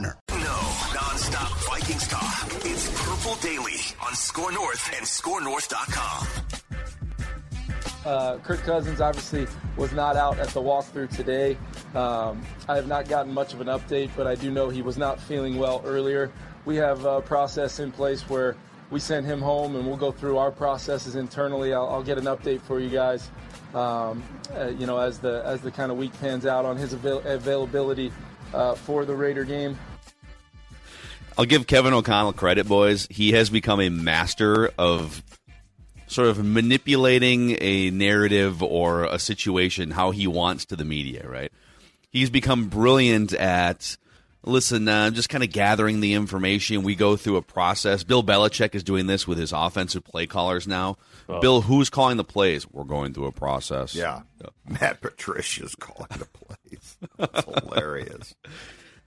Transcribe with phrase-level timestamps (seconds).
[0.00, 2.46] No, non-stop Vikings talk.
[2.64, 6.26] It's Purple Daily on Score North and ScoreNorth.com.
[8.06, 11.58] Uh, Kirk Cousins obviously was not out at the walkthrough today.
[11.96, 14.98] Um, I have not gotten much of an update, but I do know he was
[14.98, 16.30] not feeling well earlier.
[16.64, 18.54] We have a process in place where
[18.90, 21.74] we send him home and we'll go through our processes internally.
[21.74, 23.28] I'll, I'll get an update for you guys,
[23.74, 24.22] um,
[24.54, 27.22] uh, you know, as the as the kind of week pans out on his avail-
[27.26, 28.12] availability
[28.54, 29.78] uh, for the Raider game.
[31.36, 33.06] I'll give Kevin O'Connell credit, boys.
[33.10, 35.22] He has become a master of
[36.08, 41.52] sort of manipulating a narrative or a situation how he wants to the media, right?
[42.10, 43.96] He's become brilliant at
[44.48, 46.82] listen, I'm uh, just kind of gathering the information.
[46.82, 48.02] We go through a process.
[48.02, 50.96] Bill Belichick is doing this with his offensive play callers now.
[51.40, 52.68] Bill, who's calling the plays?
[52.70, 53.94] We're going through a process.
[53.94, 54.22] Yeah.
[54.68, 56.96] Matt Patricia's calling the plays.
[57.16, 58.34] That's hilarious.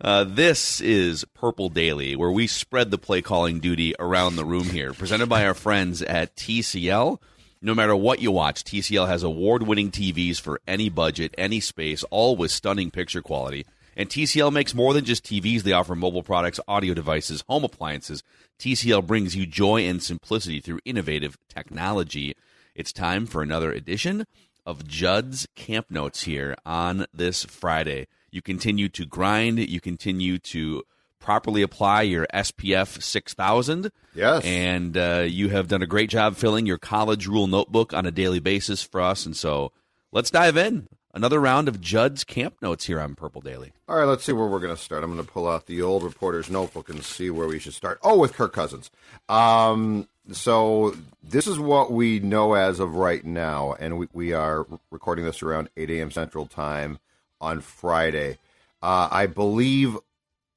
[0.03, 4.63] Uh, this is Purple Daily, where we spread the play calling duty around the room
[4.63, 4.93] here.
[4.93, 7.19] Presented by our friends at TCL.
[7.61, 12.03] No matter what you watch, TCL has award winning TVs for any budget, any space,
[12.09, 13.67] all with stunning picture quality.
[13.95, 15.63] And TCL makes more than just TVs.
[15.63, 18.23] They offer mobile products, audio devices, home appliances.
[18.59, 22.35] TCL brings you joy and simplicity through innovative technology.
[22.73, 24.25] It's time for another edition
[24.65, 28.07] of Judd's Camp Notes here on this Friday.
[28.31, 30.83] You continue to grind, you continue to
[31.19, 33.91] properly apply your SPF 6000.
[34.15, 34.43] Yes.
[34.45, 38.11] And uh, you have done a great job filling your college rule notebook on a
[38.11, 39.25] daily basis for us.
[39.25, 39.71] And so
[40.11, 40.87] let's dive in.
[41.13, 43.73] Another round of Judd's Camp Notes here on Purple Daily.
[43.89, 45.03] All right, let's see where we're going to start.
[45.03, 47.99] I'm going to pull out the old reporter's notebook and see where we should start.
[48.01, 48.89] Oh, with Kirk Cousins.
[49.27, 54.65] Um, so this is what we know as of right now, and we, we are
[54.89, 56.11] recording this around 8 a.m.
[56.11, 56.99] Central Time
[57.41, 58.37] on Friday.
[58.81, 59.97] Uh, I believe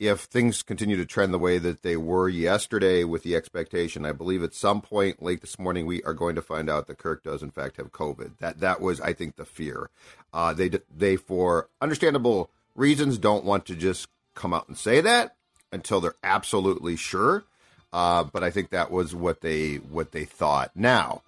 [0.04, 4.12] if things continue to trend the way that they were yesterday with the expectation, I
[4.12, 7.22] believe at some point late this morning we are going to find out that Kirk
[7.22, 8.38] does in fact have COVID.
[8.38, 9.88] That that was, I think, the fear.
[10.32, 15.36] Uh, they they for understandable reasons don't want to just come out and say that
[15.72, 17.44] until they're absolutely sure.
[17.92, 20.70] Uh, but I think that was what they what they thought.
[20.74, 21.22] Now,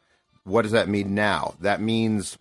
[0.44, 1.14] what does that mean?
[1.14, 2.36] Now that means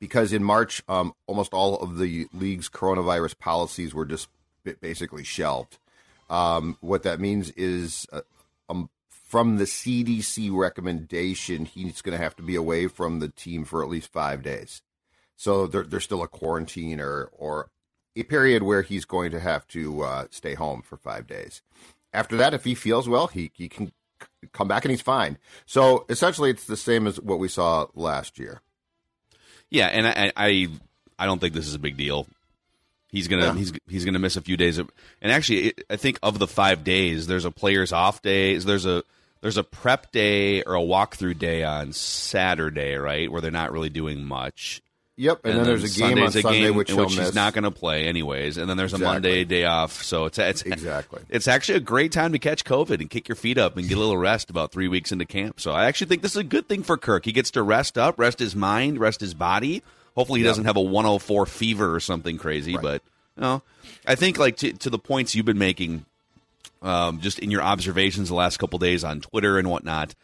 [0.00, 4.28] because in March, um, almost all of the league's coronavirus policies were just
[4.80, 5.78] basically shelved.
[6.30, 8.22] Um, what that means is, uh,
[8.68, 13.64] um, from the CDC recommendation, he's going to have to be away from the team
[13.64, 14.82] for at least five days.
[15.36, 17.70] So there, there's still a quarantine or or
[18.16, 21.62] a period where he's going to have to uh, stay home for five days.
[22.12, 23.92] After that, if he feels well, he he can
[24.52, 25.38] come back and he's fine.
[25.66, 28.60] So essentially, it's the same as what we saw last year.
[29.70, 30.68] Yeah, and I, I,
[31.18, 32.28] I don't think this is a big deal.
[33.14, 33.54] He's gonna Yeah.
[33.54, 34.78] he's he's gonna miss a few days.
[34.78, 34.90] Of,
[35.22, 38.56] and actually, it, I think of the five days, there's a players off day.
[38.58, 39.04] There's a
[39.40, 43.88] there's a prep day or a walkthrough day on Saturday, right, where they're not really
[43.88, 44.82] doing much.
[45.16, 47.54] Yep, and, then, there's a game on Sunday's a Sunday game which which he's not
[47.54, 49.14] going to play anyways, and then there's a Exactly.
[49.14, 50.02] Monday day off.
[50.02, 51.22] So it's it's Exactly.
[51.28, 53.96] It's actually a great time to catch COVID and kick your feet up and get
[53.96, 55.60] a little rest about three weeks into camp.
[55.60, 57.24] So I actually think this is a good thing for Kirk.
[57.26, 59.84] He gets to rest up, rest his mind, rest his body.
[60.14, 62.76] Hopefully, he doesn't have a 104 fever or something crazy.
[62.76, 63.02] But
[63.36, 63.62] you know,
[64.06, 66.04] I think like to, to the points you've been making,
[66.82, 70.14] um, just in your observations the last couple days on Twitter and whatnot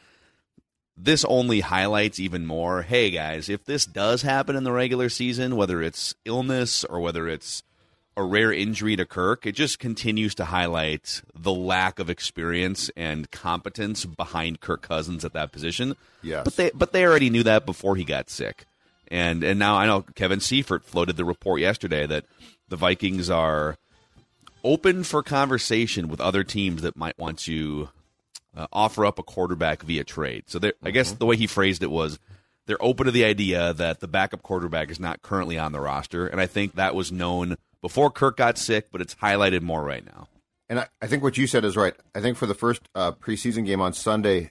[1.03, 5.57] this only highlights even more hey guys if this does happen in the regular season
[5.57, 7.63] whether it's illness or whether it's
[8.19, 13.31] a rare injury to kirk it just continues to highlight the lack of experience and
[13.31, 16.45] competence behind kirk cousins at that position Yes.
[16.45, 18.67] but they but they already knew that before he got sick
[19.11, 22.25] and and now i know kevin seifert floated the report yesterday that
[22.69, 23.77] the vikings are
[24.65, 27.89] open for conversation with other teams that might want to
[28.57, 30.45] uh, offer up a quarterback via trade.
[30.47, 30.91] So I Mm-hmm.
[30.91, 32.19] guess the way he phrased it was
[32.67, 36.27] they're open to the idea that the backup quarterback is not currently on the roster,
[36.27, 40.05] and I think that was known before Kirk got sick, but it's highlighted more right
[40.05, 40.29] now.
[40.69, 41.95] And I, I think what you said is right.
[42.15, 44.51] I think for the first uh, preseason game on Sunday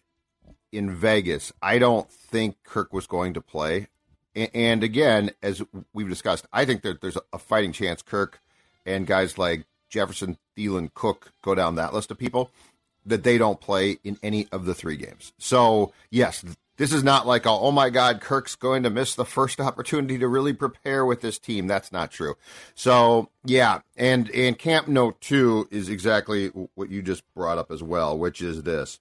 [0.71, 3.87] in Vegas, I don't think Kirk was going to play.
[4.35, 5.61] And again, as
[5.93, 8.41] we've discussed, I think that there's a fighting chance Kirk
[8.85, 12.51] and guys like Jefferson, Thielen, Cook go down that list of people
[13.05, 15.33] that they don't play in any of the three games.
[15.37, 16.45] So, yes,
[16.77, 20.17] this is not like, a, oh my God, Kirk's going to miss the first opportunity
[20.17, 21.67] to really prepare with this team.
[21.67, 22.35] That's not true.
[22.75, 27.83] So, yeah, and and camp note two is exactly what you just brought up as
[27.83, 28.99] well, which is this: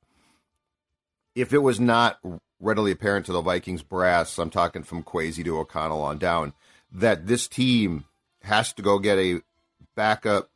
[1.34, 2.18] if it was not
[2.60, 6.52] readily apparent to the Vikings brass, I'm talking from Kwesi to O'Connell on down,
[6.92, 8.04] that this team
[8.42, 9.40] has to go get a
[9.94, 10.50] backup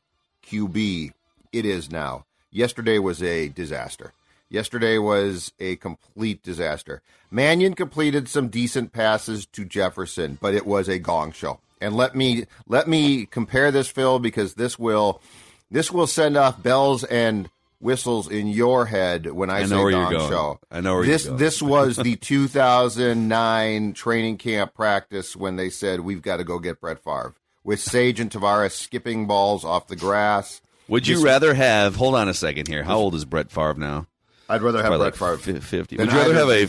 [0.47, 1.13] QB,
[1.53, 2.25] it is now.
[2.51, 4.13] Yesterday was a disaster.
[4.49, 7.01] Yesterday was a complete disaster.
[7.31, 11.61] Mannion completed some decent passes to Jefferson, but it was a gong show.
[11.81, 15.23] And let me let me compare this, Phil, because this will
[15.71, 17.49] this will send off bells and
[17.83, 20.31] whistles in your head when I, I know say where you're gong going.
[20.31, 20.61] show.
[20.71, 26.01] I know where you're this this was the 2009 training camp practice when they said
[26.01, 27.35] we've got to go get Brett Favre
[27.65, 30.61] with Sage and Tarvaris skipping balls off the grass.
[30.89, 31.97] Would you This- rather have?
[31.97, 32.83] Hold on a second here.
[32.85, 34.07] How old is Brett Favre now?
[34.49, 35.39] I'd rather have Brett like Favre.
[35.39, 35.97] fi- Fifty.
[35.97, 36.67] Would you rather have a?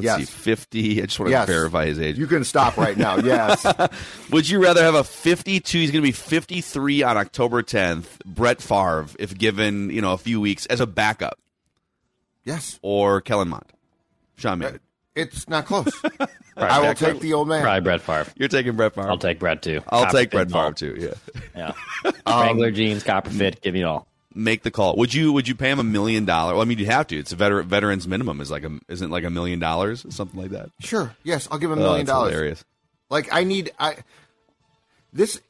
[0.00, 0.28] F- Let's Yes.
[0.28, 1.02] see, fifty.
[1.02, 1.46] I just want to Yes.
[1.46, 2.18] verify his age.
[2.18, 3.16] You can stop right now.
[3.24, 3.64] Yes.
[4.30, 5.78] Would you rather have a 52?
[5.78, 8.18] He's going to be 53 on October 10th.
[8.24, 11.38] Brett Favre, if given you know a few weeks as a backup,
[12.44, 12.78] yes.
[12.82, 13.64] or Kellen Mond,
[14.36, 14.76] Sean Mannion.
[14.76, 14.78] Uh,
[15.16, 15.90] it's not close.
[16.56, 17.62] I will take the old man.
[17.62, 18.30] Probably Brett Favre.
[18.36, 19.08] You're taking Brett Favre.
[19.08, 19.80] I'll take Brett too.
[19.88, 20.50] I'll Copper take Brett.
[20.50, 20.96] Favre too.
[20.98, 21.72] Yeah.
[22.04, 22.12] Yeah.
[22.26, 24.06] Um, Wrangler jeans, copper fit, give me it all.
[24.34, 24.96] Make the call.
[24.96, 25.32] Would you?
[25.32, 26.52] Would you pay him a million dollars?
[26.54, 27.16] Well, I mean, you have to.
[27.18, 30.50] It's a veteran veterans minimum is like a isn't like a million dollars something like
[30.50, 30.70] that.
[30.78, 31.14] Sure.
[31.24, 32.32] Yes, I'll give him a Oh, million that's dollars.
[32.32, 32.64] Hilarious.
[33.10, 33.96] Like I need I
[35.12, 35.40] this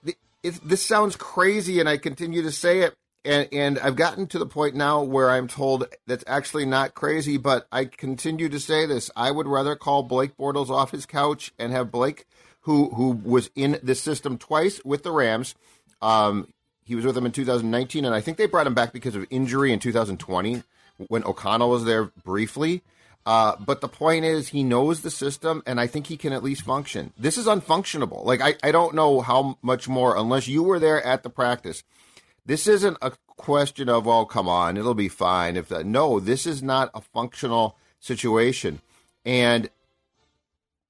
[0.43, 2.95] it, this sounds crazy and I continue to say it
[3.25, 7.37] and and I've gotten to the point now where I'm told that's actually not crazy
[7.37, 11.53] but I continue to say this I would rather call Blake Bortles off his couch
[11.59, 12.25] and have Blake
[12.63, 15.55] who who was in the system twice with the Rams
[16.01, 16.49] um
[16.91, 19.27] he was with them in 2019 and I think they brought him back because of
[19.31, 20.63] injury in 2020
[21.09, 22.83] when O'Connell was there briefly
[23.27, 26.43] uh, but the point is, he knows the system, and I think he can at
[26.43, 27.13] least function.
[27.19, 28.25] This is unfunctionable.
[28.25, 31.85] Like, I, I don't know how much more, unless you were there at the practice.
[32.47, 35.57] This isn't a question of, oh, come on, it'll be fine.
[35.57, 38.81] If no, this is not a functional situation.
[39.25, 39.69] And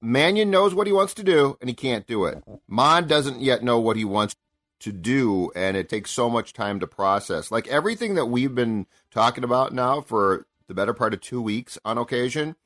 [0.00, 2.42] Mannion knows what he wants to do, and he can't do it.
[2.68, 4.36] Mond doesn't yet know what he wants
[4.80, 7.50] to do, and it takes so much time to process.
[7.50, 11.78] Like everything that we've been talking about now for the better part of two weeks
[11.84, 12.56] on occasion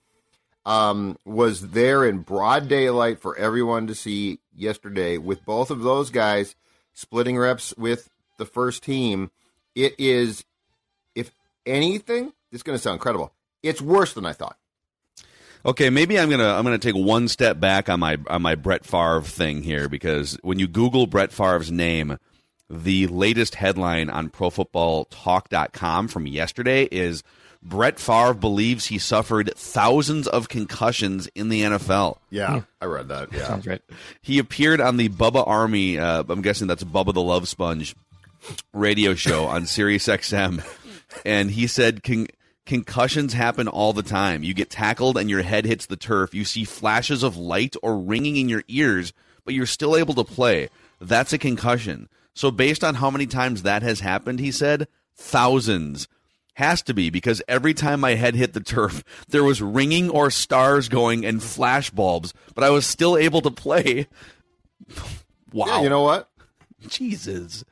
[0.67, 6.11] um, was there in broad daylight for everyone to see yesterday with both of those
[6.11, 6.55] guys
[6.93, 9.31] splitting reps with the first team.
[9.75, 10.45] It is,
[11.15, 11.33] if
[11.67, 13.33] anything, it's going to sound incredible.
[13.63, 14.57] It's worse than I thought.
[15.67, 18.85] Okay, maybe I'm gonna I'm gonna take one step back on my on my Brett
[18.85, 22.19] Favre thing here because when you Google Brett Favre's name,
[22.69, 27.23] the latest headline on ProFootballTalk.com from yesterday is
[27.63, 32.19] Brett Favre believes he suffered thousands of concussions in the NFL.
[32.29, 33.33] Yeah, I read that.
[33.33, 33.47] Yeah.
[33.47, 33.81] Sounds right.
[34.21, 35.99] He appeared on the Bubba Army.
[35.99, 37.97] Uh, I'm guessing that's Bubba the Love Sponge
[38.75, 40.63] radio show on Sirius XM,
[41.25, 42.27] and he said con-
[42.67, 44.43] concussions happen all the time.
[44.43, 46.35] You get tackled and your head hits the turf.
[46.35, 49.13] You see flashes of light or ringing in your ears,
[49.45, 50.69] but you're still able to play.
[51.01, 52.09] That's a concussion.
[52.35, 56.09] So based on how many times that has happened, he said thousands.
[56.59, 60.31] Has to be because every time my head hit the turf, there was ringing or
[60.31, 64.07] stars going and flash bulbs, but I was still able to play.
[65.53, 65.67] Wow.
[65.67, 66.29] Yeah, you know what?
[66.89, 67.65] Jesus.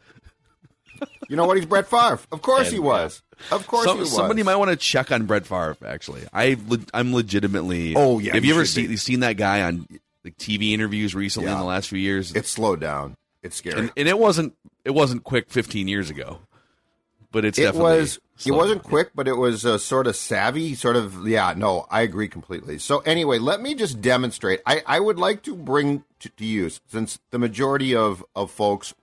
[1.28, 1.56] You know what?
[1.56, 2.20] He's Brett Favre.
[2.30, 3.22] Of course And, he was.
[3.50, 4.12] Of course Some- he was.
[4.14, 5.76] somebody might want to check on Brett Favre.
[5.84, 6.56] Actually, I
[6.92, 7.94] I'm legitimately.
[7.96, 9.86] Oh, yeah, Have you you ever seen seen that guy on
[10.24, 12.32] like TV interviews recently in the last few years?
[12.34, 13.16] It's slowed down.
[13.42, 13.78] It's scary.
[13.80, 14.54] and, and it wasn't
[14.84, 16.38] it wasn't quick 15 years ago,
[17.30, 18.20] but it's it definitely was.
[18.44, 18.90] It wasn't down.
[18.90, 20.74] quick, but it was uh, sort of savvy.
[20.74, 21.26] Sort of.
[21.26, 21.54] Yeah.
[21.56, 22.78] No, I agree completely.
[22.78, 24.60] So anyway, let me just demonstrate.
[24.66, 28.94] I, I would like to bring to, to you since the majority of of folks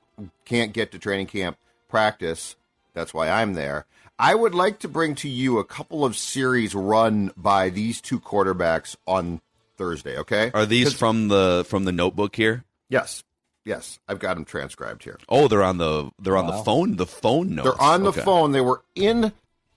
[0.45, 1.57] can't get to training camp
[1.89, 2.55] practice.
[2.93, 3.85] That's why I'm there.
[4.17, 8.19] I would like to bring to you a couple of series run by these two
[8.19, 9.41] quarterbacks on
[9.77, 10.17] Thursday.
[10.17, 10.51] Okay.
[10.53, 12.63] Are these from the from the notebook here?
[12.89, 13.23] Yes.
[13.65, 15.19] Yes, I've got them transcribed here.
[15.27, 16.95] Oh, they're on the they're on the phone.
[16.95, 17.65] The phone notes.
[17.69, 18.21] They're on the Okay.
[18.21, 18.51] phone.
[18.51, 19.31] They were in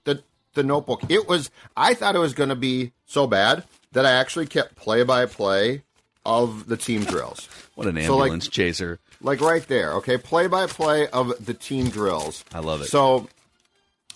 [0.05, 0.23] the
[0.55, 1.03] the notebook.
[1.09, 1.51] It was.
[1.77, 5.25] I thought it was going to be so bad that I actually kept play by
[5.27, 5.83] play
[6.25, 7.47] of the team drills.
[7.75, 8.99] What an So, like- ambulance chaser!
[9.19, 12.45] like right there, okay, play by play of the team drills.
[12.53, 12.85] I love it.
[12.85, 13.27] So,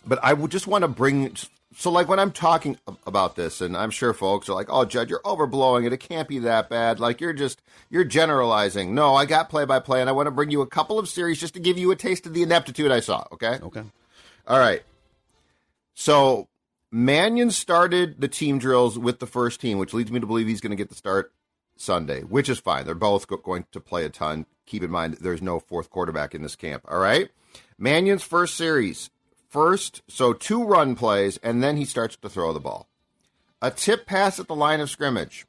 [0.06, 1.36] but I would just want to bring.
[1.76, 5.10] So, like when I'm talking about this, and I'm sure folks are like, "Oh, Judd,
[5.10, 5.94] you're overblowing it.
[5.94, 7.00] It can't be that bad.
[7.00, 10.32] Like you're just you're generalizing." No, I got play by play, and I want to
[10.32, 12.92] bring you a couple of series just to give you a taste of the ineptitude
[12.92, 13.26] I saw.
[13.32, 13.58] Okay.
[13.64, 13.84] Okay.
[14.48, 14.84] All right.
[15.94, 16.48] So
[16.92, 20.62] Mannion started the team drills with the first team, which leads me to believe he's
[20.62, 21.32] going to get the start
[21.82, 22.86] Sunday, which is fine.
[22.86, 24.46] They're both going to play a ton.
[24.66, 26.84] Keep in mind, there's no fourth quarterback in this camp.
[26.88, 27.30] All right.
[27.78, 29.10] Mannion's first series,
[29.50, 32.88] first, so two run plays, and then he starts to throw the ball.
[33.62, 35.46] A tip pass at the line of scrimmage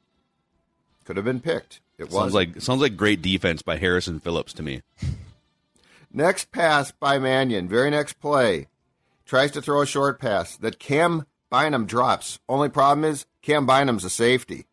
[1.05, 1.81] could have been picked.
[1.97, 4.81] It Sounds was like sounds like great defense by Harrison Phillips to me.
[6.13, 7.67] Next pass by Mannion.
[7.67, 8.67] Very next play.
[9.25, 12.39] Tries to throw a short pass that Cam Bynum drops.
[12.49, 14.65] Only problem is Cam Bynum's a safety.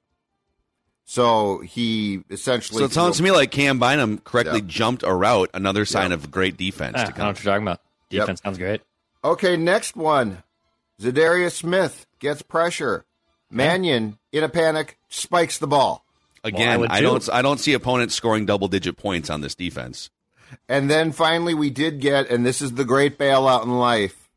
[1.08, 2.80] So he essentially.
[2.80, 4.66] So it sounds to me like Cam Bynum correctly Yeah.
[4.66, 5.50] jumped a route.
[5.54, 6.14] Another sign Yeah.
[6.14, 6.96] of great defense.
[6.98, 7.80] Ah, I to don't know what you're talking about.
[8.10, 8.22] Yep.
[8.22, 8.80] Defense sounds great.
[9.24, 10.42] Okay, next one.
[11.00, 13.04] Za'Darius Smith gets pressure.
[13.50, 16.04] Mannion, in a panic, spikes the ball.
[16.42, 17.06] Again, would I too.
[17.06, 20.10] don't I don't see opponents scoring double digit points on this defense.
[20.68, 24.28] And then finally, we did get, and this is the great bailout in life,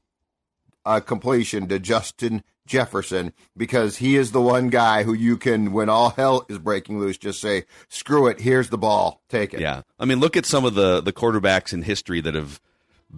[0.85, 5.89] uh, completion to Justin Jefferson because he is the one guy who you can, when
[5.89, 9.81] all hell is breaking loose, just say, "Screw it, here's the ball, take it." Yeah,
[9.99, 12.61] I mean, look at some of the the quarterbacks in history that have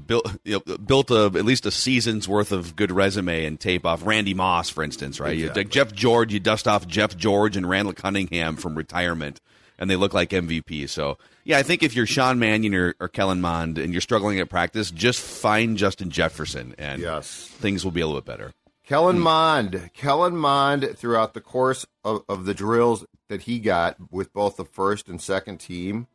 [0.08, 3.86] built you know, built a, at least a season's worth of good resume and tape
[3.86, 4.06] off.
[4.06, 5.38] Randy Moss, for instance, right?
[5.38, 9.42] You like Jeff George, you dust off Jeff George and Randall Cunningham from retirement,
[9.78, 10.88] and they look like MVP.
[10.88, 14.40] So yeah, I think if you're Sean Mannion or, or Kellen Mond and you're struggling
[14.40, 17.48] at practice, just find Justin Jefferson, and Yes.
[17.48, 18.54] things will be a little bit better.
[18.92, 19.24] Kellen hmm.
[19.24, 24.58] Mond, Kellen Mond, throughout the course of, of the drills that he got with both
[24.58, 26.08] the first and second team,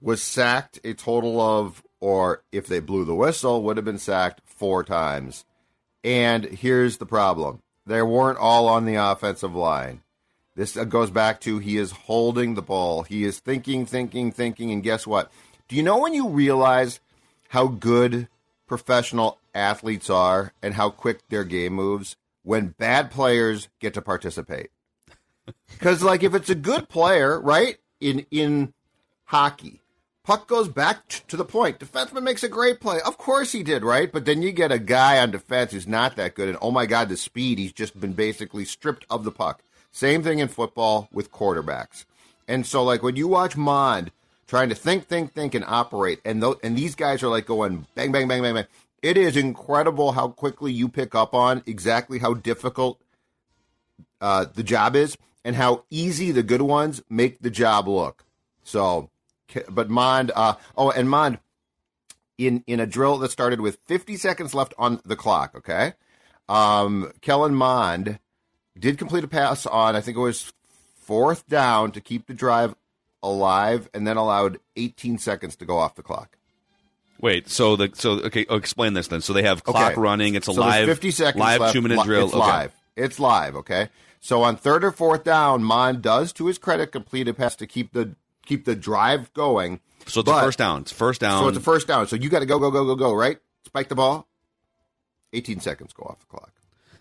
[0.00, 4.40] was sacked a total of, or if they blew the whistle, would have been sacked
[4.44, 5.44] four times.
[6.04, 10.02] And here's the problem they weren't all on the offensive line.
[10.54, 13.02] This uh, goes back to he is holding the ball.
[13.02, 14.70] He is thinking, thinking, thinking.
[14.70, 15.32] And guess what?
[15.66, 17.00] Do you know when you realize
[17.48, 18.28] how good
[18.68, 22.16] professional athletes are and how quick their game moves?
[22.42, 24.70] When bad players get to participate.
[25.72, 28.72] Because, like, if it's a good player, right, in, in
[29.24, 29.80] hockey,
[30.22, 31.80] puck goes back t- to the point.
[31.80, 33.00] Defenseman makes a great play.
[33.04, 34.12] Of course he did, right?
[34.12, 36.86] But then you get a guy on defense who's not that good, and oh my
[36.86, 39.62] God, the speed, he's just been basically stripped of the puck.
[39.90, 42.04] Same thing in football with quarterbacks.
[42.46, 44.12] And so, like, when you watch Mond
[44.46, 47.86] trying to think, think, think, and operate, and th- and these guys are like going
[47.94, 48.66] bang, bang, bang, bang, bang.
[49.02, 53.00] It is incredible how quickly you pick up on exactly how difficult
[54.20, 58.24] uh, the job is and how easy the good ones make the job look.
[58.62, 59.10] So,
[59.68, 61.38] but Mond, uh, oh, and Mond,
[62.38, 65.54] in in a drill that started with 50 seconds left on the clock.
[65.56, 65.94] Okay,
[66.48, 68.20] um, Kellen Mond
[68.78, 70.52] did complete a pass on I think it was
[70.94, 72.74] fourth down to keep the drive
[73.22, 76.38] alive, and then allowed 18 seconds to go off the clock.
[77.22, 79.20] Wait, so the so okay, oh, explain this then.
[79.22, 80.00] So they have clock Okay.
[80.00, 80.34] running.
[80.34, 81.72] It's a So there's live 50 seconds live left.
[81.72, 82.24] two minute Li- drill.
[82.26, 82.40] It's Okay.
[82.46, 82.72] live.
[82.96, 83.56] It's live.
[83.56, 83.88] Okay.
[84.20, 87.66] So on third or fourth down, Mond does, to his credit, complete a pass to
[87.66, 89.80] keep the keep the drive going.
[90.06, 90.80] So it's But- a first down.
[90.82, 91.42] It's first down.
[91.44, 92.08] So it's a first down.
[92.08, 93.14] So you got to go, go, go, go, go.
[93.14, 93.38] Right?
[93.64, 94.26] Spike the ball.
[95.32, 96.50] 18 seconds go off the clock.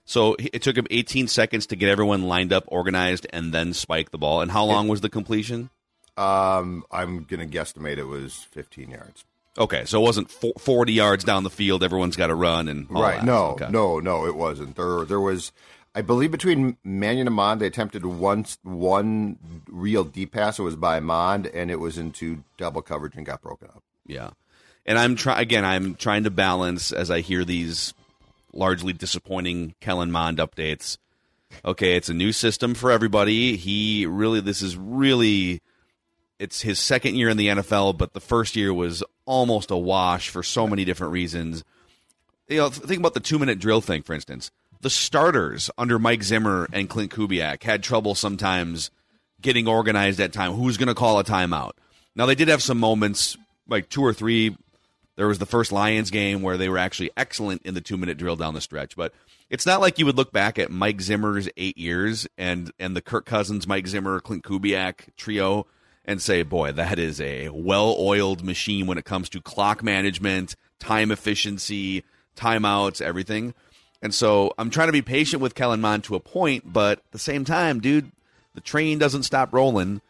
[0.05, 4.11] So it took him 18 seconds to get everyone lined up, organized, and then spike
[4.11, 4.41] the ball.
[4.41, 5.69] And how long was the completion?
[6.17, 9.25] Um, I'm gonna guesstimate it was 15 yards.
[9.57, 11.83] Okay, so it wasn't fo- 40 yards down the field.
[11.83, 13.17] Everyone's got to run and all right?
[13.17, 13.25] that.
[13.25, 13.67] No, Okay.
[13.69, 14.25] no, no.
[14.25, 14.75] It wasn't.
[14.75, 15.51] There, there was.
[15.93, 19.37] I believe between Mannion and Mond, they attempted one one
[19.69, 20.57] real deep pass.
[20.57, 23.83] It was by Mond, and it was into double coverage and got broken up.
[24.05, 24.29] Yeah,
[24.85, 25.65] and I'm trying again.
[25.65, 27.93] I'm trying to balance as I hear these
[28.53, 30.97] largely disappointing Kellen Mond updates.
[31.65, 33.57] Okay, it's a new system for everybody.
[33.57, 35.61] He really, this is really,
[36.39, 40.27] it's his second year in the NFL, but the first year was almost a wash
[40.27, 41.63] for so many different reasons.
[42.49, 44.51] You know, think about the two minute drill thing, for instance.
[44.81, 48.91] The starters under Mike Zimmer and Klint Kubiak had trouble sometimes
[49.39, 50.51] getting organized at time.
[50.51, 51.71] Who's going to call a timeout?
[52.13, 53.37] Now they did have some moments,
[53.69, 54.57] like two or three.
[55.15, 58.17] There was the first Lions game where they were actually excellent in the two minute
[58.17, 59.13] drill down the stretch, but
[59.49, 63.01] it's not like you would look back at Mike Zimmer's eight years and and the
[63.01, 65.67] Kirk Cousins, Mike Zimmer, Klint Kubiak trio
[66.05, 70.55] and say, boy, that is a well oiled machine when it comes to clock management,
[70.79, 72.03] time efficiency,
[72.35, 73.53] timeouts, everything.
[74.01, 77.11] And so I'm trying to be patient with Kellen Mond to a point, but at
[77.11, 78.11] the same time, dude,
[78.55, 80.01] the train doesn't stop rolling.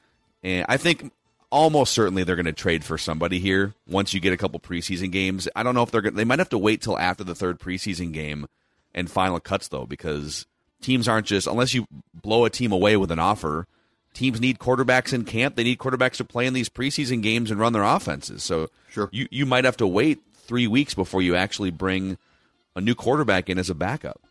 [0.44, 1.12] And I think
[1.50, 5.12] almost certainly they're going to trade for somebody here once you get a couple preseason
[5.12, 5.48] games.
[5.56, 6.16] I don't know if they're going.
[6.16, 8.48] They might have to wait till after the third preseason game
[8.94, 10.46] and final cuts though, because
[10.82, 13.68] teams aren't just unless you blow a team away with an offer.
[14.14, 15.56] Teams need quarterbacks in camp.
[15.56, 18.44] They need quarterbacks to play in these preseason games and run their offenses.
[18.44, 19.10] So Sure.
[19.12, 22.18] you you might have to wait three weeks before you actually bring
[22.76, 24.22] a new quarterback in as a backup.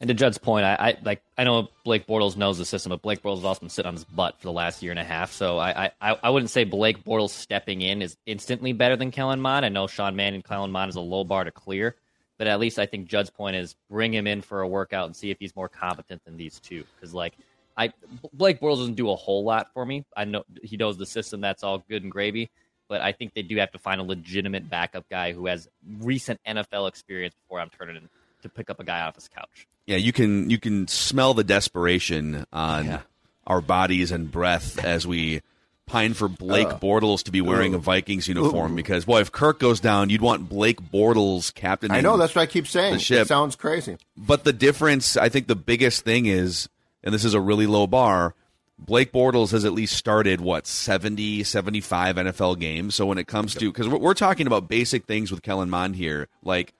[0.00, 3.00] And to Judd's point, I, I like I know Blake Bortles knows the system, but
[3.00, 5.04] Blake Bortles has also been sitting on his butt for the last year and a
[5.04, 5.32] half.
[5.32, 9.40] So I I, I wouldn't say Blake Bortles stepping in is instantly better than Kellen
[9.40, 9.64] Mond.
[9.64, 11.96] I know Sean Mannion, Kellen Mond is a low bar to clear,
[12.36, 15.16] but at least I think Judd's point is bring him in for a workout and
[15.16, 16.84] see if he's more competent than these two.
[16.94, 17.32] Because like
[17.76, 17.92] I
[18.32, 20.04] Blake Bortles doesn't do a whole lot for me.
[20.16, 21.40] I know he knows the system.
[21.40, 22.50] That's all good and gravy.
[22.88, 25.68] But I think they do have to find a legitimate backup guy who has
[25.98, 28.08] recent NFL experience before I'm turning in
[28.42, 29.66] to pick up a guy off his couch.
[29.86, 33.00] Yeah, you can you can smell the desperation on Yeah.
[33.46, 35.42] our bodies and breath as we
[35.86, 39.78] pine for Blake Bortles to be wearing a Vikings uniform because boy, if Kirk goes
[39.80, 41.90] down, you'd want Blake Bortles captain.
[41.92, 42.94] I know that's what I keep saying.
[42.94, 43.22] the ship.
[43.22, 43.96] It sounds crazy.
[44.16, 46.68] But the difference, I think the biggest thing is,
[47.06, 48.34] and this is a really low bar,
[48.78, 52.96] Blake Bortles has at least started, what, 70, 75 NFL games.
[52.96, 55.94] So when it comes to, because we're, we're talking about basic things with Kellen Mond
[55.94, 56.74] here, like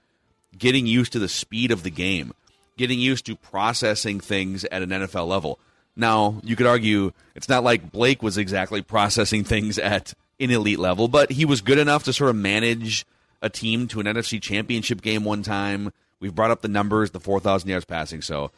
[0.59, 2.35] getting used to the speed of the game,
[2.77, 5.61] getting used to processing things at an NFL level.
[5.95, 10.81] Now, you could argue it's not like Blake was exactly processing things at an elite
[10.81, 13.07] level, but he was good enough to sort of manage
[13.41, 15.93] a team to an NFC championship game one time.
[16.19, 18.23] We've brought up the numbers, the 4,000 yards passing.
[18.23, 18.51] So,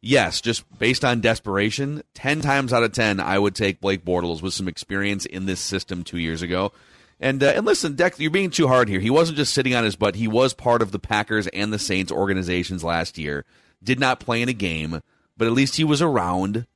[0.00, 4.42] yes, just based on desperation, 10 times out of 10, I would take Blake Bortles
[4.42, 6.72] with some experience in this system two years ago.
[7.20, 9.00] And, uh, and listen, Deck, you're being too hard here.
[9.00, 10.14] He wasn't just sitting on his butt.
[10.14, 13.44] He was part of the Packers and the Saints organizations last year.
[13.82, 15.00] Did not play in a game,
[15.36, 16.66] but at least he was around.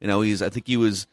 [0.00, 0.42] You know, he's.
[0.42, 1.06] I think he was.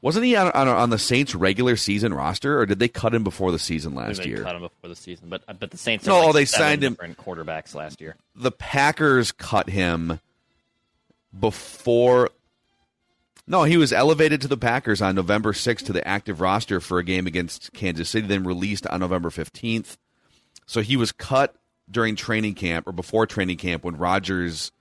[0.00, 3.24] Wasn't he on, on, on the Saints regular season roster, or did they cut him
[3.24, 4.42] before the season last They year?
[4.42, 6.06] cut him before the season, but but the Saints.
[6.06, 8.16] No, like, they signed him- quarterbacks last year.
[8.34, 10.20] the Packers cut him
[11.38, 12.30] before.
[13.46, 16.98] No, he was elevated to the Packers on November 6th to the active roster for
[16.98, 19.96] a game against Kansas City, then released on November 15th.
[20.66, 21.54] So he was cut
[21.90, 24.72] during training camp or before training camp when Rodgers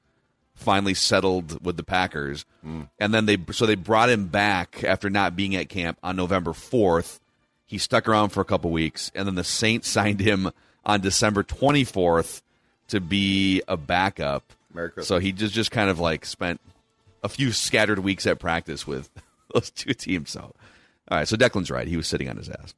[0.56, 2.46] finally settled with the Packers.
[2.62, 2.84] Hmm.
[3.00, 6.52] And then they so they brought him back after not being at camp on November
[6.52, 7.20] 4th.
[7.66, 10.52] He stuck around for a couple weeks and then the Saints signed him
[10.86, 12.42] on December 24th
[12.90, 14.54] to be a backup.
[14.74, 15.08] Merry Christmas.
[15.08, 16.60] So he just just kind of like spent
[17.24, 19.10] a few scattered weeks at practice with
[19.54, 20.32] those two teams.
[20.32, 21.28] So, all right.
[21.28, 21.88] So Declan's right.
[21.88, 22.74] He was sitting on his ass.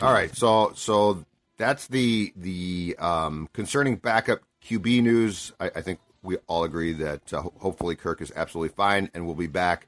[0.00, 1.24] All right, so so
[1.56, 5.52] that's the the um, concerning backup QB news.
[5.58, 9.34] I, I think we all agree that uh, hopefully Kirk is absolutely fine and will
[9.34, 9.86] be back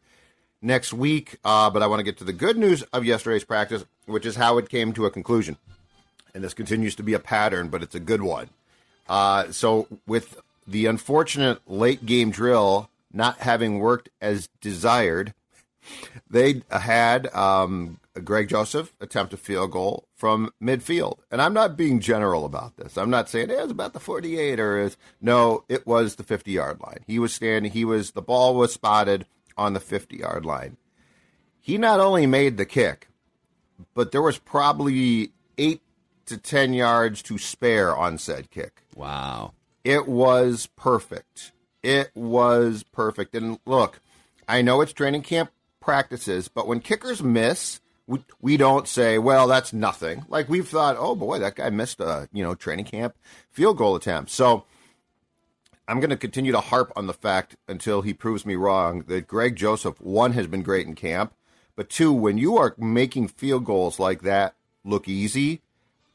[0.63, 1.37] next week.
[1.45, 4.37] Uh, but I want to get to the good news of yesterday's practice, which is
[4.37, 5.59] how it came to a conclusion.
[6.35, 8.49] And this continues to be a pattern, but it's a good one.
[9.09, 15.33] Uh, so with the unfortunate late game drill not having worked as desired,
[16.29, 21.19] they had um, Greg Joseph attempt a field goal from midfield.
[21.31, 22.99] And I'm not being general about this.
[22.99, 26.53] I'm not saying it was about the 48 or is no, it was the 50
[26.53, 27.01] yard line.
[27.07, 29.27] He was standing, he was, the ball was spotted
[29.57, 30.77] on the 50 yard line.
[31.61, 33.09] He not only made the kick,
[33.95, 35.81] but there was probably eight
[36.27, 38.83] to 10 yards to spare on said kick.
[38.95, 39.55] Wow.
[39.85, 41.53] It was perfect.
[41.83, 43.35] It was perfect.
[43.35, 44.01] And look,
[44.49, 49.47] I know it's training camp practices, but when kickers miss, we, we don't say, well,
[49.47, 50.25] that's nothing.
[50.29, 53.15] Like we've thought, oh boy, that guy missed a, you know, training camp
[53.51, 54.31] field goal attempt.
[54.31, 54.65] So
[55.87, 59.27] I'm going to continue to harp on the fact until he proves me wrong that
[59.27, 61.35] Greg Joseph, one, has been great in camp,
[61.77, 65.63] but two, when you are making field goals like that look easy,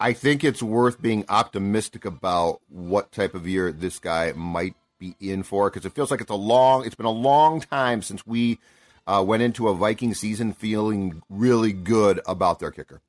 [0.03, 5.15] I think it's worth being optimistic about what type of year this guy might be
[5.21, 8.27] in for because it feels like it's a long, it's been a long time since
[8.27, 8.59] we
[9.07, 12.99] uh, went into a Viking season feeling really good about their kicker.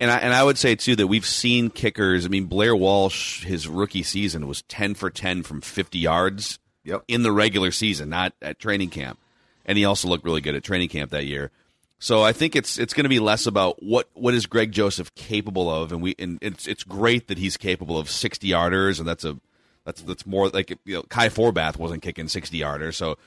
[0.00, 2.26] And I, and I would say too that we've seen kickers.
[2.26, 7.04] I mean, Blair Walsh, his rookie season was ten for ten from fifty yards Yep.
[7.06, 9.20] in the regular season, not at training camp.
[9.64, 11.52] And he also looked really good at training camp that year.
[12.02, 15.14] So I think it's it's going to be less about what what is Greg Joseph
[15.14, 19.06] capable of, and we and it's it's great that he's capable of sixty yarders, and
[19.06, 19.38] that's a
[19.84, 23.18] that's that's more like you know Kai Forbath wasn't kicking sixty yarders, so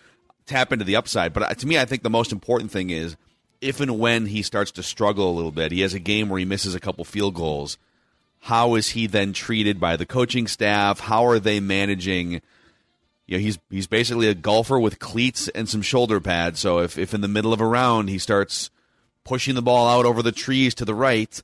[0.45, 1.31] tap into the upside.
[1.31, 3.15] But to me, I think the most important thing is
[3.61, 6.39] if and when he starts to struggle a little bit, he has a game where
[6.39, 7.77] he misses a couple field goals.
[8.41, 10.99] How is he then treated by the coaching staff?
[10.99, 12.41] How are they managing?
[13.27, 16.59] You know, he's he's basically a golfer with cleats and some shoulder pads.
[16.59, 18.69] So if, if in the middle of a round he starts
[19.23, 21.41] pushing the ball out over the trees to the right,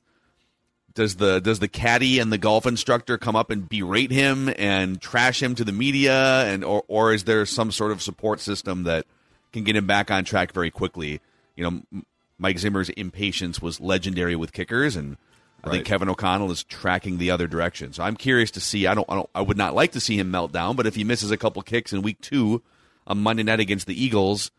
[0.94, 5.00] does the does the caddy and the golf instructor come up and berate him and
[5.00, 8.84] trash him to the media and or or is there some sort of support system
[8.84, 9.06] that
[9.52, 11.20] can get him back on track very quickly?
[11.56, 12.02] You know,
[12.38, 15.16] Mike Zimmer's impatience was legendary with kickers and
[15.64, 17.92] I think Kevin O'Connell is tracking the other direction.
[17.92, 18.86] So I'm curious to see.
[18.86, 19.30] I don't, I don't.
[19.34, 20.74] I would not like to see him melt down.
[20.74, 22.62] But if he misses a couple kicks in week two
[23.06, 24.50] on Monday night against the Eagles,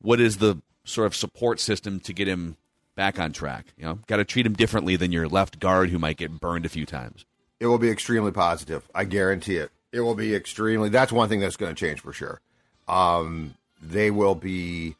[0.00, 2.56] what is the sort of support system to get him
[2.94, 3.66] back on track?
[3.76, 6.64] You know, got to treat him differently than your left guard who might get burned
[6.64, 7.24] a few times.
[7.58, 8.88] It will be extremely positive.
[8.94, 9.70] I guarantee it.
[9.90, 10.90] It will be extremely.
[10.90, 12.40] That's one thing that's going to change for sure.
[12.86, 14.94] Um, they will be.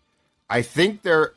[0.51, 1.33] I think they're.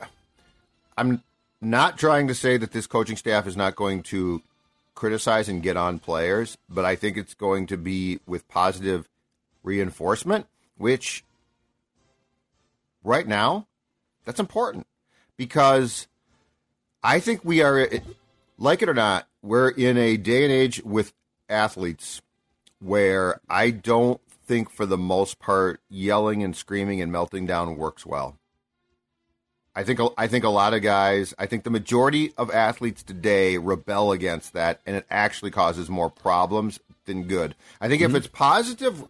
[0.96, 1.22] I'm
[1.60, 4.42] not trying to say that this coaching staff is not going to
[4.94, 9.08] criticize and get on players, but I think it's going to be with positive
[9.62, 10.46] reinforcement,
[10.76, 11.24] which
[13.04, 13.66] right now,
[14.24, 14.86] that's important
[15.36, 16.06] because
[17.02, 17.88] I think we are,
[18.58, 21.12] like it or not, we're in a day and age with
[21.48, 22.20] athletes
[22.78, 28.04] where I don't think, for the most part, yelling and screaming and melting down works
[28.04, 28.39] well.
[29.74, 33.56] I think I think a lot of guys, I think the majority of athletes today
[33.56, 37.54] rebel against that, and it actually causes more problems than good.
[37.80, 38.16] I think mm-hmm.
[38.16, 39.04] if it's positive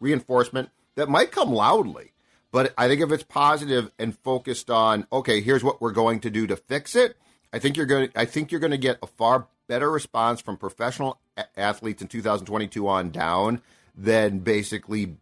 [0.00, 2.12] reinforcement, that might come loudly,
[2.50, 6.30] but I think if it's positive and focused on, okay, here's what we're going to
[6.30, 7.16] do to fix it,
[7.52, 8.10] I think you're going.
[8.16, 11.20] I think you're going to get a far better response from professional
[11.56, 13.62] athletes in 2022 on down
[13.96, 15.16] than basically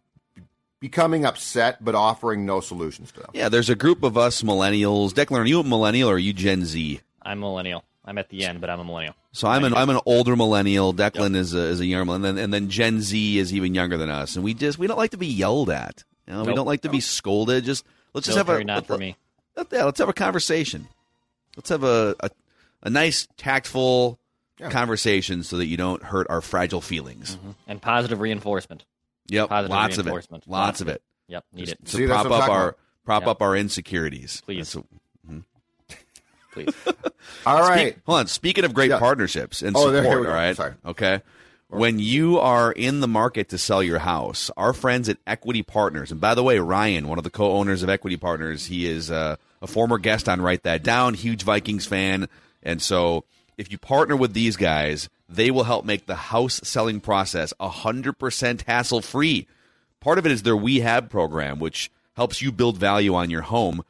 [0.79, 3.29] becoming upset but offering no solutions to them.
[3.33, 5.11] Yeah, there's a group of us millennials.
[5.11, 7.01] Declan, are you a millennial or are you Gen Z?
[7.21, 7.83] I'm millennial.
[8.05, 9.15] I'm at the end, but I'm a millennial.
[9.33, 10.93] So I'm an I'm an older millennial.
[10.93, 11.41] Declan yep.
[11.41, 13.97] is a is a younger millennial, and then, and then Gen Z is even younger
[13.97, 14.35] than us.
[14.35, 16.03] And we just we don't like to be yelled at.
[16.25, 16.47] You know, nope.
[16.47, 17.65] we don't like to be scolded.
[17.65, 19.17] Just let's just have a not let, for me.
[19.55, 20.87] Let, yeah, let's have a conversation.
[21.57, 22.29] Let's have a a,
[22.83, 24.19] a nice, tactful
[24.57, 24.69] yeah.
[24.69, 27.51] conversation so that you don't hurt our fragile feelings mm-hmm.
[27.67, 28.85] and positive reinforcement.
[29.29, 30.11] Yep, Positive lots of it.
[30.11, 31.01] Lots, lots of it.
[31.27, 31.85] Yep, need Just it.
[31.85, 32.79] To See, prop up our about.
[33.05, 33.29] prop Yep.
[33.29, 34.41] up our insecurities.
[34.45, 34.73] Please.
[34.73, 34.85] That's what-
[36.53, 36.73] Please.
[37.45, 37.91] All right.
[37.93, 38.27] Speak- hold on.
[38.27, 38.99] Speaking of great Yeah.
[38.99, 40.29] partnerships and Oh, support, there- here all go.
[40.33, 40.55] right.
[40.55, 40.73] Sorry.
[40.85, 41.21] Okay.
[41.69, 46.11] When you are in the market to sell your house, our friends at Equity Partners,
[46.11, 49.35] and by the way, Ryan, one of the co-owners of Equity Partners, he is uh,
[49.61, 52.29] a former guest on Write That Down, huge Vikings fan,
[52.63, 53.25] and so
[53.57, 58.61] if you partner with these guys, they will help make the house selling process 100%
[58.65, 59.47] hassle free.
[59.99, 63.83] Part of it is their WeHab program, which helps you build value on your home.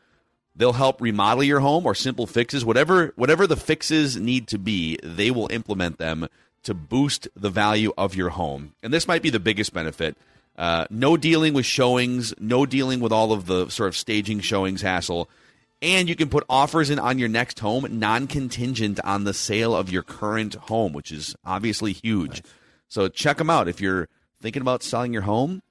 [0.55, 4.97] They'll help remodel your home or simple fixes, whatever whatever the fixes need to be,
[5.03, 6.27] they will implement them
[6.63, 8.73] to boost the value of your home.
[8.81, 10.17] And this might be the biggest benefit.
[10.57, 14.81] Uh, no dealing with showings, no dealing with all of the sort of staging showings
[14.81, 15.29] hassle.
[15.81, 19.75] And you can put offers in on your next home non contingent on the sale
[19.75, 22.41] of your current home, which is obviously huge.
[22.87, 24.09] So check them out if you're
[24.41, 25.61] thinking about selling your home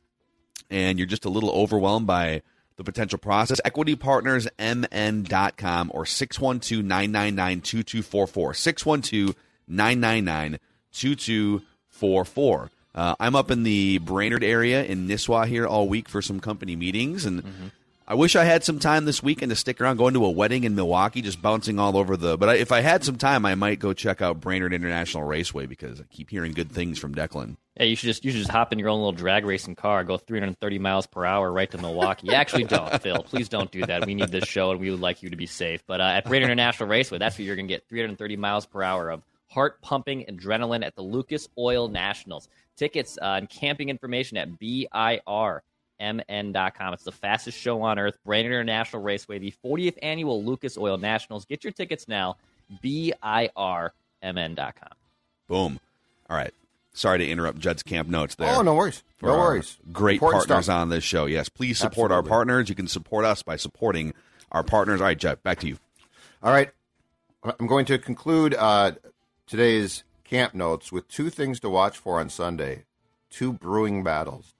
[0.70, 2.42] and you're just a little overwhelmed by
[2.76, 3.60] the potential process.
[3.64, 8.54] EquityPartnersMN.com or 612 999 2244.
[8.54, 9.34] 612
[9.68, 10.58] 999
[10.92, 12.70] 2244.
[12.94, 16.76] Uh, I'm up in the Brainerd area in Nisswa here all week for some company
[16.76, 17.66] meetings, and mm-hmm.
[18.08, 20.62] I wish I had some time this weekend to stick around going to a wedding
[20.62, 22.38] in Milwaukee, just bouncing all over the.
[22.38, 25.66] But I, if I had some time, I might go check out Brainerd International Raceway
[25.66, 27.56] because I keep hearing good things from Declan.
[27.76, 30.04] Yeah, you should just you should just hop in your own little drag racing car,
[30.04, 32.28] go 330 miles per hour right to Milwaukee.
[32.28, 33.24] You actually don't, Phil.
[33.24, 34.06] Please don't do that.
[34.06, 35.82] We need this show, and we would like you to be safe.
[35.84, 38.84] But uh, at Brainerd International Raceway, that's where you're going to get 330 miles per
[38.84, 42.48] hour of heart pumping adrenaline at the Lucas Oil Nationals.
[42.76, 45.62] Tickets uh, and camping information at BIR.
[46.00, 46.94] MN.com.
[46.94, 48.18] It's the fastest show on earth.
[48.24, 51.44] Brainerd International Raceway, the 40th annual Lucas Oil Nationals.
[51.44, 52.36] Get your tickets now.
[52.82, 53.92] BIRMN.com.
[55.48, 55.80] Boom.
[56.28, 56.52] All right.
[56.92, 58.54] Sorry to interrupt Judd's camp notes there.
[58.56, 59.02] Oh, no worries.
[59.20, 59.76] No worries.
[59.92, 60.76] Great Important partners stuff.
[60.80, 61.26] on this show.
[61.26, 62.68] Yes, please support our partners.
[62.70, 64.14] You can support us by supporting
[64.50, 65.00] our partners.
[65.00, 65.78] All right, Judd, back to you.
[66.42, 66.70] All right.
[67.60, 68.92] I'm going to conclude uh,
[69.46, 72.84] today's camp notes with two things to watch for on Sunday
[73.28, 74.54] two brewing battles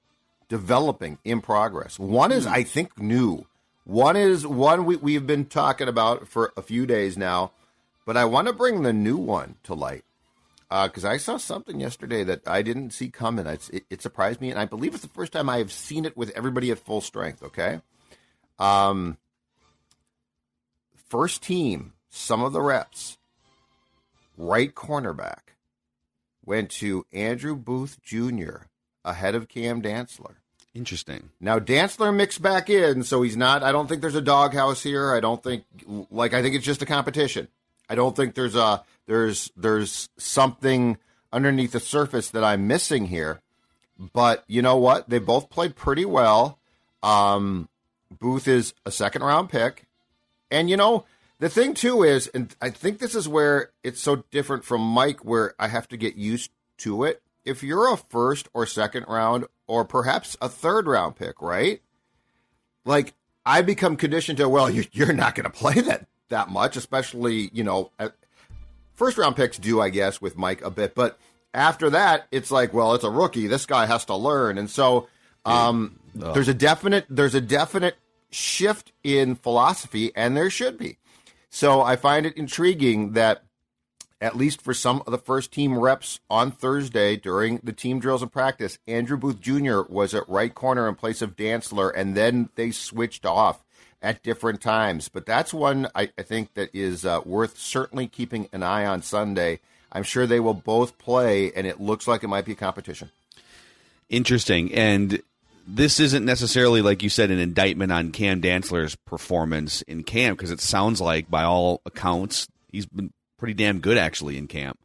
[0.49, 1.99] developing in progress.
[1.99, 3.47] One is, I think, new.
[3.85, 7.53] One is one we, we've been talking about for a few days now,
[8.05, 10.05] but I want to bring the new one to light
[10.69, 13.47] because I saw something yesterday that I didn't see coming.
[13.47, 16.05] It's, it, it surprised me, and I believe it's the first time I have seen
[16.05, 17.43] it with everybody at full strength.
[17.43, 17.81] Okay,
[18.59, 19.19] um,
[21.09, 23.19] first team, some of the reps,
[24.37, 25.55] right cornerback,
[26.45, 28.67] went to Andrew Booth Jr.
[29.07, 30.35] ahead of Cam Dantzler.
[30.75, 31.31] Interesting.
[31.41, 33.63] Now Dantzler mixed back in, so he's not.
[33.63, 35.15] I don't think there's a doghouse here.
[35.15, 35.65] I don't think
[36.11, 37.49] like I think it's just a competition.
[37.89, 40.99] I don't think there's a there's there's something
[41.33, 43.41] underneath the surface that I'm missing here.
[44.13, 45.09] But you know what?
[45.09, 46.59] They both played pretty well.
[47.03, 47.71] Um,
[48.11, 49.87] Booth is a second round pick,
[50.51, 51.07] and you know
[51.39, 55.25] the thing too is, and I think this is where it's so different from Mike,
[55.25, 57.23] where I have to get used to it.
[57.47, 61.81] If you're a first or second round or perhaps a third round pick, right?
[62.85, 67.51] Like I become conditioned to, well, you're not going to play that that much, especially
[67.53, 67.91] you know,
[68.95, 71.19] first round picks do, I guess, with Mike a bit, but
[71.57, 73.47] after that, it's like, well, it's a rookie.
[73.47, 75.09] This guy has to learn, and so
[75.47, 77.97] um, there's a definite there's a definite
[78.31, 80.99] shift in philosophy, and there should be.
[81.49, 83.43] So I find it intriguing that
[84.21, 88.23] at least for some of the first team reps on Thursday during the team drills
[88.23, 89.83] and practice, Andrew Booth Jr.
[89.89, 93.63] was at right corner in place of Dantzler, and then they switched off
[94.01, 95.09] at different times.
[95.09, 99.03] But that's one I, I think that is uh, worth certainly keeping an eye on
[99.03, 99.61] Sunday.
[99.93, 103.11] I'm sure they will both play, and it looks like it might be a competition.
[104.09, 104.73] Interesting.
[104.75, 105.23] And
[105.67, 110.51] this isn't necessarily, like you said, an indictment on Cam Dantzler's performance in camp, because
[110.51, 114.79] it sounds like, by all accounts, he's been pretty damn good actually in camp,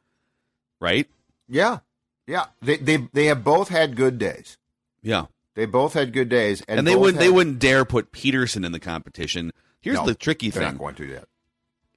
[0.80, 1.08] right?
[1.48, 1.80] Yeah,
[2.28, 2.46] yeah.
[2.62, 4.58] They they they have both had good days.
[5.02, 7.26] Yeah, they both had good days, and, and they wouldn't had...
[7.26, 9.52] they wouldn't dare put Peterson in the competition.
[9.82, 11.26] Here's no, the tricky thing: not going to yet.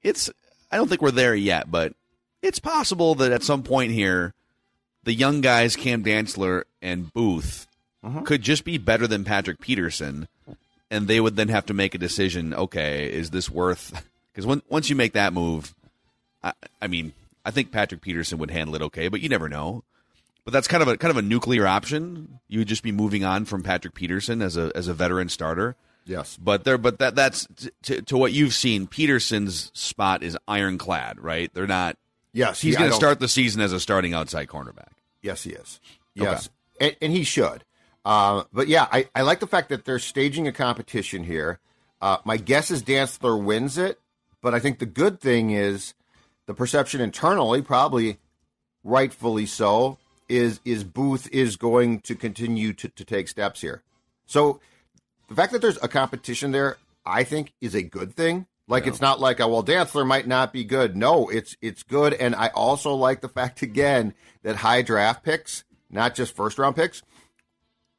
[0.03, 0.31] It's
[0.71, 1.95] I don't think we're there yet, but
[2.43, 4.35] it's possible that at some point here,
[5.05, 7.67] the young guys Cam Dantzler and Booth
[8.05, 8.23] mm-hmm.
[8.23, 10.29] could just be better than Patrick Peterson,
[10.91, 12.55] and they would then have to make a decision.
[12.55, 14.05] Okay, is this worth?
[14.33, 15.75] Because once you make that move,
[16.45, 16.53] I,
[16.83, 17.13] I mean,
[17.45, 19.83] I think Patrick Peterson would handle it okay, but you never know.
[20.45, 22.39] But that's kind of a kind of a nuclear option.
[22.49, 25.75] You would just be moving on from Patrick Peterson as a as a veteran starter.
[26.05, 27.49] Yes, but there, but that that's
[27.85, 28.87] to, to what you've seen.
[28.87, 31.53] Peterson's spot is ironclad, right?
[31.55, 31.97] They're not.
[32.35, 34.91] Yes, he's going to start the season as a starting outside cornerback.
[35.23, 35.81] Yes, he is.
[36.15, 36.89] Yes, okay.
[36.89, 37.65] and, and, he should.
[38.05, 41.61] Uh, but yeah, I, I like the fact that they're staging a competition here.
[42.03, 44.01] Uh, my guess is Dantzler wins it,
[44.43, 45.95] but I think the good thing is
[46.47, 48.19] the perception internally, probably
[48.83, 53.83] rightfully so, is is Booth is going to continue to, to take steps here.
[54.27, 54.61] So
[55.29, 58.47] the fact that there's a competition there, I think, is a good thing.
[58.67, 58.91] Like yeah.
[58.91, 60.97] it's not like a well, Dantzler might not be good.
[60.97, 65.65] No, it's it's good, and I also like the fact again that high draft picks,
[65.91, 67.03] not just first round picks,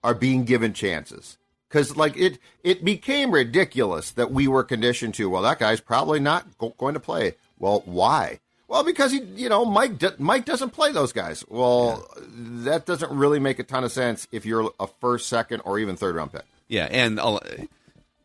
[0.03, 1.38] are being given chances.
[1.67, 6.19] Because like it it became ridiculous that we were conditioned to well, that guy's probably
[6.19, 7.36] not go- going to play.
[7.60, 8.39] Well, why?
[8.68, 11.46] Well, because he, you know, Mike Mike doesn't play those guys.
[11.48, 12.24] Well, yeah.
[12.63, 15.96] that doesn't really make a ton of sense if you're a first, second, or even
[15.96, 16.44] third round pick.
[16.68, 17.39] Yeah, and uh,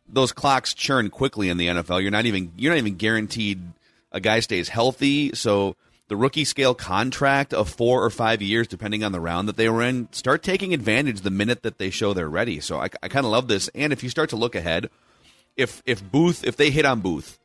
[0.09, 2.01] those clocks churn quickly in the NFL.
[2.01, 3.61] You're not even you're not even guaranteed
[4.11, 5.31] a guy stays healthy.
[5.35, 5.75] So
[6.07, 9.69] the rookie scale contract of four or five years, depending on the round that they
[9.69, 12.59] were in, start taking advantage the minute that they show they're ready.
[12.59, 13.69] So I, I kind of love this.
[13.75, 14.89] And if you start to look ahead,
[15.55, 17.39] if if Booth if they hit on Booth,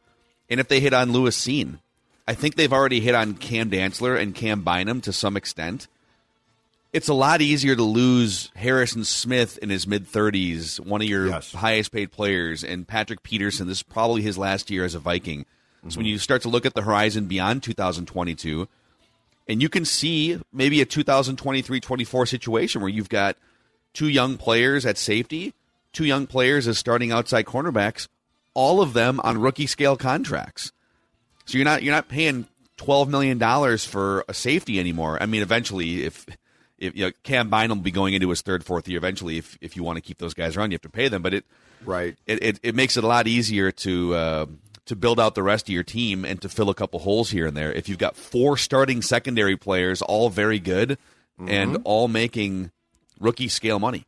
[0.48, 1.78] and if they hit on Lewis Cine,
[2.28, 5.86] I think they've already hit on Cam Dantzler and Cam Bynum to some extent.
[6.92, 11.28] It's a lot easier to lose Harrison Smith in his mid 30s, one of your
[11.28, 11.52] yes.
[11.52, 13.66] highest paid players, and Patrick Peterson.
[13.66, 15.40] This is probably his last year as a Viking.
[15.40, 15.90] Mm-hmm.
[15.90, 18.66] So when you start to look at the horizon beyond 2022,
[19.48, 23.36] and you can see maybe a 2023 24 situation where you've got
[23.92, 25.54] two young players at safety,
[25.92, 28.08] two young players as starting outside cornerbacks
[28.56, 30.72] all of them on rookie scale contracts.
[31.44, 35.18] So you're not you're not paying twelve million dollars for a safety anymore.
[35.22, 36.26] I mean, eventually, if
[36.78, 39.56] if you know, Cam Bynum will be going into his third, fourth year eventually, if
[39.60, 41.22] if you want to keep those guys around, you have to pay them.
[41.22, 41.44] But it
[41.84, 44.14] right it it, it makes it a lot easier to.
[44.14, 44.46] Uh,
[44.86, 47.44] to build out the rest of your team and to fill a couple holes here
[47.44, 47.72] and there.
[47.72, 50.90] If you've got four starting secondary players, all very good
[51.40, 51.48] mm-hmm.
[51.48, 52.70] and all making
[53.18, 54.06] rookie scale money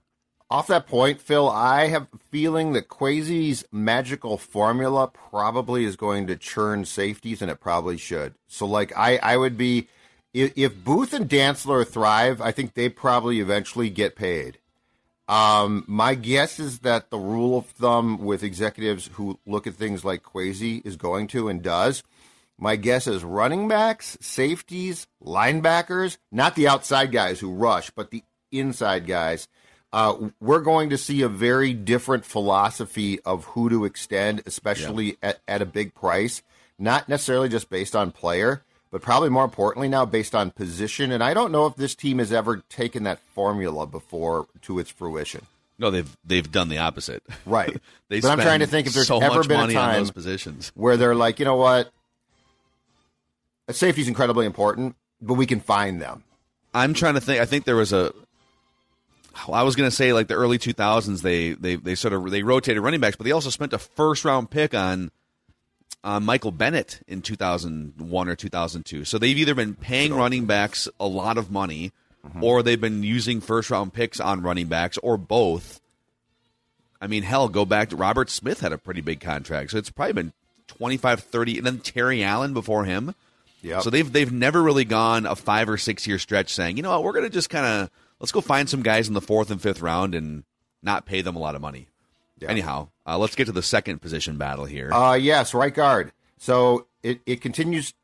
[0.50, 6.26] off that point, Phil, I have a feeling that Kwesi's magical formula probably is going
[6.26, 8.34] to churn safeties, and it probably should.
[8.46, 9.88] So, like, I, I would be
[10.32, 14.58] if, if Booth and Dantzler thrive, I think they probably eventually get paid.
[15.28, 20.02] Um, my guess is that the rule of thumb with executives who look at things
[20.02, 22.02] like Kwesi is going to and does.
[22.56, 28.24] My guess is running backs, safeties, linebackers, not the outside guys who rush, but the
[28.50, 29.46] inside guys
[29.92, 35.40] uh, we're going to see a very different philosophy of who to extend, especially at,
[35.48, 36.42] at a big price.
[36.78, 41.10] Not necessarily just based on player, but probably more importantly now based on position.
[41.10, 44.90] And I don't know if this team has ever taken that formula before to its
[44.90, 45.46] fruition.
[45.78, 47.22] No, they've they've done the opposite.
[47.46, 47.76] Right.
[48.08, 50.72] they but I'm trying to think if there's so ever been a time those positions.
[50.74, 51.90] where they're like, you know what,
[53.70, 56.24] safety is incredibly important, but we can find them.
[56.74, 57.40] I'm trying to think.
[57.40, 58.12] I think there was a.
[59.46, 61.22] I was going to say like the early 2000s.
[61.22, 64.24] They they they sort of they rotated running backs, but they also spent a first
[64.24, 65.10] round pick on
[66.04, 69.04] on Michael Bennett in 2001 or 2002.
[69.04, 71.92] So they've either been paying running backs a lot of money,
[72.40, 75.80] or they've been using first round picks on running backs, or both.
[77.00, 79.90] I mean, hell, go back to Robert Smith had a pretty big contract, so it's
[79.90, 80.32] probably been
[80.66, 83.14] 25, 30, and then Terry Allen before him.
[83.62, 83.80] Yeah.
[83.80, 86.90] So they've they've never really gone a five or six year stretch saying, you know
[86.90, 89.50] what, we're going to just kind of let's go find some guys in the fourth
[89.50, 90.44] and fifth round and
[90.82, 91.88] not pay them a lot of money.
[92.38, 92.50] Yeah.
[92.50, 94.92] Anyhow, uh, let's get to the second position battle here.
[94.92, 96.12] Uh, yes, right guard.
[96.36, 97.94] So it, it continues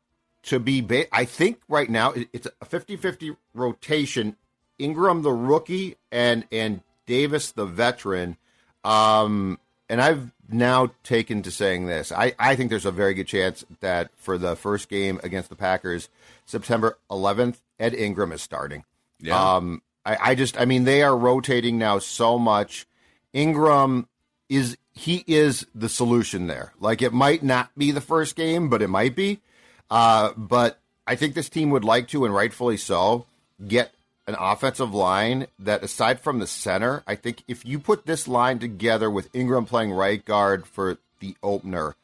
[0.43, 4.35] to be, ba- I think right now it, it's a 50 50 rotation.
[4.77, 8.35] Ingram, the rookie, and, and Davis, the veteran.
[8.83, 9.57] Um,
[9.89, 12.11] and I've now taken to saying this.
[12.11, 15.55] I, I think there's a very good chance that for the first game against the
[15.55, 16.09] Packers,
[16.45, 18.83] September 11th, Ed Ingram is starting.
[19.21, 19.55] Yeah.
[19.55, 22.85] Um, I, I just, I mean, they are rotating now so much.
[23.33, 24.07] Ingram
[24.49, 26.73] is he is the solution there.
[26.79, 29.41] Like it might not be the first game, but it might be.
[29.89, 33.25] Uh, but I think this team would like to, and rightfully so,
[33.67, 33.93] get
[34.27, 38.59] an offensive line that, aside from the center, I think if you put this line
[38.59, 41.95] together with Ingram playing right guard for the opener,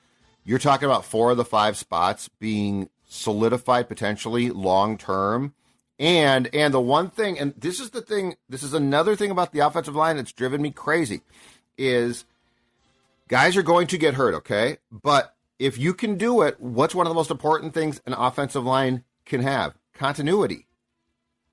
[0.44, 5.54] you're talking about four of the five spots being solidified potentially long term.
[6.02, 9.54] And and the one thing, and this is the thing, this is another thing about
[9.54, 11.22] the offensive line that's driven me crazy,
[11.78, 12.26] is
[13.28, 14.80] guys are going to get hurt, okay?
[14.92, 18.66] But if you can do it, what's one of the most important things an offensive
[18.66, 19.76] line can have?
[19.94, 20.66] Continuity.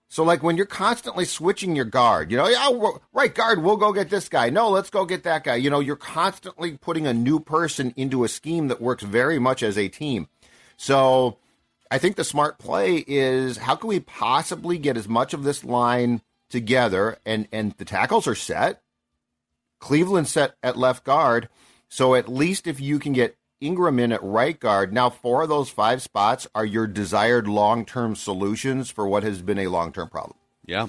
[0.08, 3.92] So, like when you're constantly switching your guard, you know, yeah, right guard, we'll go
[3.92, 4.48] get this guy.
[4.48, 5.56] No, let's go get that guy.
[5.56, 9.62] You know, you're constantly putting a new person into a scheme that works very much
[9.62, 10.28] as a team.
[10.78, 11.37] So,
[11.90, 15.64] I think the smart play is how can we possibly get as much of this
[15.64, 18.83] line together and and the tackles are set.
[19.81, 21.48] Cleveland set at left guard.
[21.88, 25.48] So at least if you can get Ingram in at right guard, now four of
[25.48, 29.92] those five spots are your desired long term solutions for what has been a long
[29.92, 30.37] term problem.
[30.64, 30.88] Yeah,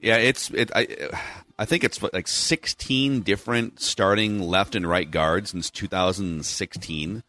[0.00, 0.16] yeah.
[0.16, 0.70] It's it.
[0.74, 0.88] I
[1.58, 7.22] I think it's like 16 different starting left and right guards since 2016.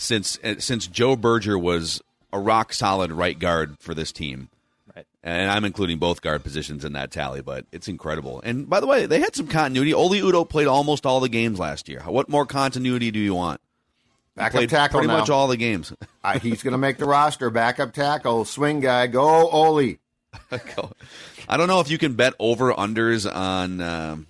[0.00, 0.04] Yeah.
[0.04, 4.48] Since uh, since Joe Berger was a rock solid right guard for this team.
[4.94, 5.06] Right.
[5.22, 8.40] And I'm including both guard positions in that tally, but it's incredible.
[8.44, 9.92] And by the way, they had some continuity.
[9.94, 12.02] Oli Udoh played almost all the games last year.
[12.06, 13.60] What more continuity do you want?
[14.34, 15.18] He Backup played tackle pretty now.
[15.18, 15.92] much all the games.
[16.22, 17.48] Uh, he's going to make the roster.
[17.48, 20.00] Backup tackle, swing guy, go Oli.
[21.48, 24.26] I don't know if you can bet over unders on um,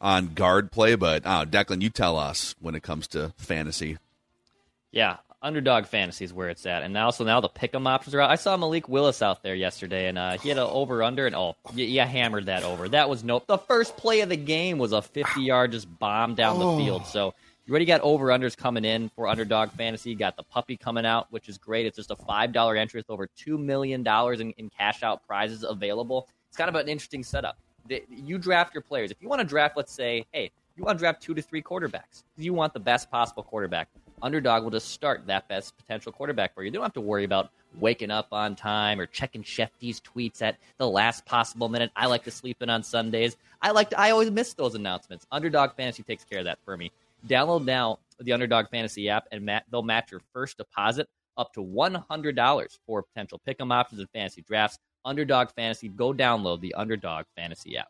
[0.00, 3.98] on guard play, but oh, Declan, you tell us when it comes to fantasy.
[4.92, 8.20] Yeah, underdog fantasy is where it's at, and now so now the pick'em options are
[8.20, 8.30] out.
[8.30, 11.36] I saw Malik Willis out there yesterday, and uh, he had an over under, and
[11.36, 12.88] oh, yeah, you hammered that over.
[12.88, 13.42] That was no.
[13.46, 17.06] The first play of the game was a fifty yard just bomb down the field.
[17.06, 17.34] So
[17.66, 20.08] you already got over unders coming in for underdog fantasy.
[20.10, 21.84] You got the puppy coming out, which is great.
[21.84, 25.26] It's just a five dollar entry with over two million dollars in, in cash out
[25.26, 26.26] prizes available.
[26.48, 27.58] It's kind of an interesting setup.
[27.88, 29.10] The- You draft your players.
[29.10, 31.60] If you want to draft, let's say, hey, you want to draft two to three
[31.62, 32.22] quarterbacks.
[32.38, 33.88] You want the best possible quarterback.
[34.22, 36.66] Underdog will just start that best potential quarterback for you.
[36.66, 40.56] You don't have to worry about waking up on time or checking Schefty's tweets at
[40.78, 41.90] the last possible minute.
[41.94, 43.36] I like to sleep in on Sundays.
[43.62, 45.26] I like to, I always miss those announcements.
[45.30, 46.90] Underdog Fantasy takes care of that for me.
[47.28, 51.60] Download now the Underdog Fantasy app, and ma- they'll match your first deposit up to
[51.60, 54.78] $100 for potential pick'em options and fantasy drafts.
[55.04, 57.88] Underdog Fantasy, go download the Underdog Fantasy app.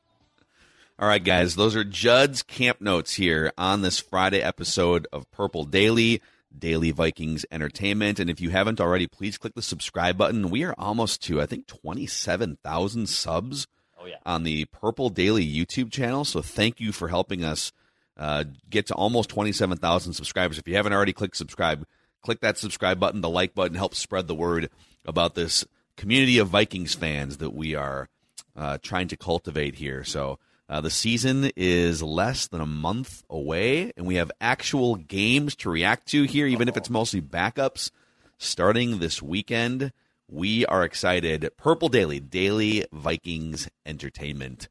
[0.98, 5.64] All right, guys, those are Judd's camp notes here on this Friday episode of Purple
[5.64, 6.20] Daily,
[6.56, 8.18] Daily Vikings Entertainment.
[8.18, 10.50] And if you haven't already, please click the subscribe button.
[10.50, 13.68] We are almost to, I think, 27,000 subs
[14.00, 14.16] Oh, yeah.
[14.26, 16.24] on the Purple Daily YouTube channel.
[16.24, 17.70] So thank you for helping us
[18.16, 20.58] uh, get to almost 27,000 subscribers.
[20.58, 21.86] If you haven't already clicked subscribe,
[22.22, 23.20] click that subscribe button.
[23.20, 24.68] The like button helps spread the word
[25.04, 25.64] about this
[25.96, 28.08] community of Vikings fans that we are
[28.56, 30.02] uh, trying to cultivate here.
[30.02, 35.56] So uh, the season is less than a month away, and we have actual games
[35.56, 37.90] to react to here, even if it's mostly backups.
[38.36, 39.92] Starting this weekend,
[40.28, 41.50] we are excited.
[41.56, 44.68] Purple Daily, daily Vikings entertainment.